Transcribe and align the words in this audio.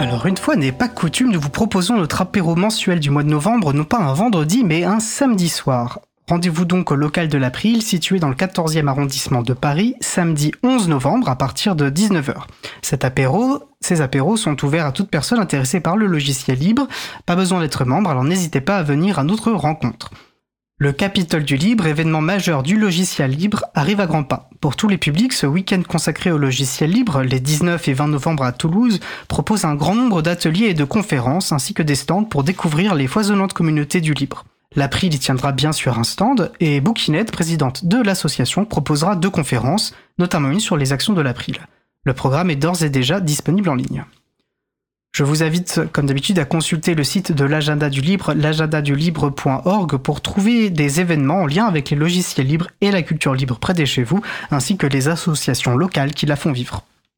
Alors 0.00 0.24
une 0.24 0.38
fois 0.38 0.56
n'est 0.56 0.72
pas 0.72 0.88
coutume, 0.88 1.30
nous 1.30 1.38
vous 1.38 1.50
proposons 1.50 1.98
notre 1.98 2.22
apéro 2.22 2.56
mensuel 2.56 3.00
du 3.00 3.10
mois 3.10 3.22
de 3.22 3.28
novembre, 3.28 3.74
non 3.74 3.84
pas 3.84 3.98
un 3.98 4.14
vendredi, 4.14 4.64
mais 4.64 4.82
un 4.82 4.98
samedi 4.98 5.50
soir. 5.50 6.00
Rendez-vous 6.26 6.64
donc 6.64 6.90
au 6.90 6.94
local 6.94 7.28
de 7.28 7.36
l'April, 7.36 7.82
situé 7.82 8.18
dans 8.18 8.30
le 8.30 8.34
14e 8.34 8.86
arrondissement 8.86 9.42
de 9.42 9.52
Paris, 9.52 9.96
samedi 10.00 10.52
11 10.62 10.88
novembre 10.88 11.28
à 11.28 11.36
partir 11.36 11.76
de 11.76 11.90
19h. 11.90 12.34
Cet 12.80 13.04
apéro, 13.04 13.64
ces 13.82 14.00
apéros 14.00 14.38
sont 14.38 14.64
ouverts 14.64 14.86
à 14.86 14.92
toute 14.92 15.10
personne 15.10 15.38
intéressée 15.38 15.80
par 15.80 15.98
le 15.98 16.06
logiciel 16.06 16.58
libre. 16.58 16.88
Pas 17.26 17.36
besoin 17.36 17.60
d'être 17.60 17.84
membre, 17.84 18.08
alors 18.08 18.24
n'hésitez 18.24 18.62
pas 18.62 18.78
à 18.78 18.82
venir 18.82 19.18
à 19.18 19.24
notre 19.24 19.52
rencontre. 19.52 20.12
Le 20.82 20.92
Capitole 20.92 21.44
du 21.44 21.58
Libre, 21.58 21.86
événement 21.86 22.22
majeur 22.22 22.62
du 22.62 22.78
logiciel 22.78 23.32
libre, 23.32 23.66
arrive 23.74 24.00
à 24.00 24.06
grands 24.06 24.24
pas. 24.24 24.48
Pour 24.62 24.76
tous 24.76 24.88
les 24.88 24.96
publics, 24.96 25.34
ce 25.34 25.44
week-end 25.44 25.82
consacré 25.86 26.30
au 26.30 26.38
logiciel 26.38 26.90
libre, 26.90 27.20
les 27.20 27.38
19 27.38 27.86
et 27.86 27.92
20 27.92 28.06
novembre 28.06 28.44
à 28.44 28.52
Toulouse, 28.52 28.98
propose 29.28 29.66
un 29.66 29.74
grand 29.74 29.94
nombre 29.94 30.22
d'ateliers 30.22 30.68
et 30.68 30.74
de 30.74 30.84
conférences 30.84 31.52
ainsi 31.52 31.74
que 31.74 31.82
des 31.82 31.96
stands 31.96 32.24
pour 32.24 32.44
découvrir 32.44 32.94
les 32.94 33.08
foisonnantes 33.08 33.52
communautés 33.52 34.00
du 34.00 34.14
libre. 34.14 34.46
L'April 34.74 35.12
y 35.12 35.18
tiendra 35.18 35.52
bien 35.52 35.72
sûr 35.72 35.98
un 35.98 36.02
stand 36.02 36.50
et 36.60 36.80
Bouquinette, 36.80 37.30
présidente 37.30 37.84
de 37.84 38.00
l'association, 38.02 38.64
proposera 38.64 39.16
deux 39.16 39.28
conférences, 39.28 39.94
notamment 40.18 40.50
une 40.50 40.60
sur 40.60 40.78
les 40.78 40.94
actions 40.94 41.12
de 41.12 41.20
l'April. 41.20 41.58
Le 42.04 42.14
programme 42.14 42.48
est 42.48 42.56
d'ores 42.56 42.82
et 42.84 42.88
déjà 42.88 43.20
disponible 43.20 43.68
en 43.68 43.74
ligne. 43.74 44.06
Je 45.20 45.24
vous 45.26 45.42
invite, 45.42 45.82
comme 45.92 46.06
d'habitude, 46.06 46.38
à 46.38 46.46
consulter 46.46 46.94
le 46.94 47.04
site 47.04 47.30
de 47.30 47.44
l'agenda 47.44 47.90
du 47.90 48.00
libre, 48.00 48.32
l'agendadulibre.org, 48.32 49.98
pour 49.98 50.22
trouver 50.22 50.70
des 50.70 51.00
événements 51.00 51.42
en 51.42 51.46
lien 51.46 51.66
avec 51.66 51.90
les 51.90 51.96
logiciels 51.98 52.46
libres 52.46 52.68
et 52.80 52.90
la 52.90 53.02
culture 53.02 53.34
libre 53.34 53.58
près 53.58 53.74
de 53.74 53.84
chez 53.84 54.02
vous, 54.02 54.22
ainsi 54.50 54.78
que 54.78 54.86
les 54.86 55.08
associations 55.08 55.76
locales 55.76 56.14
qui 56.14 56.24
la 56.24 56.36
font 56.36 56.52
vivre. 56.52 56.86